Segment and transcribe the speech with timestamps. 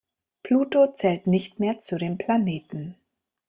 [0.41, 2.95] Pluto zählt nicht mehr zu den Planeten.